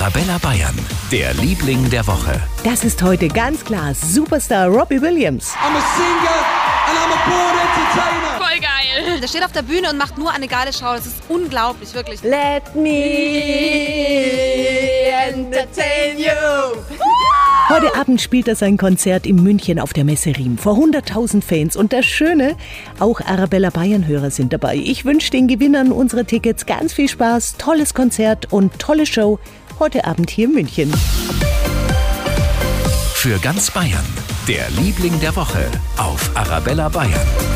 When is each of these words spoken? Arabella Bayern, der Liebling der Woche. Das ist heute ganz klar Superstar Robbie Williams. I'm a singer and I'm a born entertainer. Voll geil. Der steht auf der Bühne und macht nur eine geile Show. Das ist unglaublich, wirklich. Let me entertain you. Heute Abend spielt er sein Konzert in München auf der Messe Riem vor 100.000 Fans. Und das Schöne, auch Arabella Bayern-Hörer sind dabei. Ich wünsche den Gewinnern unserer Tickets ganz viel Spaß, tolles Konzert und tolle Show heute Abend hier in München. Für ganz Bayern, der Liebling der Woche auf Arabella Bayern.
Arabella 0.00 0.38
Bayern, 0.38 0.74
der 1.12 1.32
Liebling 1.34 1.88
der 1.88 2.04
Woche. 2.08 2.40
Das 2.64 2.82
ist 2.82 3.00
heute 3.00 3.28
ganz 3.28 3.64
klar 3.64 3.94
Superstar 3.94 4.66
Robbie 4.66 5.00
Williams. 5.00 5.52
I'm 5.52 5.76
a 5.76 5.82
singer 5.96 6.34
and 6.88 6.98
I'm 6.98 7.12
a 7.12 7.18
born 7.30 7.56
entertainer. 7.62 8.38
Voll 8.38 8.58
geil. 8.58 9.20
Der 9.20 9.28
steht 9.28 9.44
auf 9.44 9.52
der 9.52 9.62
Bühne 9.62 9.90
und 9.90 9.96
macht 9.96 10.18
nur 10.18 10.32
eine 10.32 10.48
geile 10.48 10.72
Show. 10.72 10.94
Das 10.96 11.06
ist 11.06 11.22
unglaublich, 11.28 11.94
wirklich. 11.94 12.24
Let 12.24 12.74
me 12.74 12.90
entertain 15.28 16.18
you. 16.18 16.80
Heute 17.68 17.94
Abend 17.94 18.20
spielt 18.20 18.48
er 18.48 18.56
sein 18.56 18.76
Konzert 18.76 19.26
in 19.26 19.42
München 19.42 19.78
auf 19.78 19.92
der 19.92 20.04
Messe 20.04 20.36
Riem 20.36 20.58
vor 20.58 20.76
100.000 20.76 21.40
Fans. 21.40 21.76
Und 21.76 21.92
das 21.92 22.04
Schöne, 22.04 22.56
auch 22.98 23.20
Arabella 23.20 23.70
Bayern-Hörer 23.70 24.30
sind 24.30 24.52
dabei. 24.52 24.76
Ich 24.76 25.04
wünsche 25.04 25.30
den 25.30 25.46
Gewinnern 25.46 25.92
unserer 25.92 26.26
Tickets 26.26 26.66
ganz 26.66 26.92
viel 26.92 27.08
Spaß, 27.08 27.56
tolles 27.56 27.94
Konzert 27.94 28.52
und 28.52 28.78
tolle 28.78 29.06
Show 29.06 29.38
heute 29.78 30.04
Abend 30.04 30.30
hier 30.30 30.46
in 30.46 30.54
München. 30.54 30.92
Für 33.14 33.38
ganz 33.38 33.70
Bayern, 33.70 34.04
der 34.46 34.68
Liebling 34.70 35.18
der 35.20 35.34
Woche 35.36 35.70
auf 35.96 36.30
Arabella 36.34 36.88
Bayern. 36.88 37.53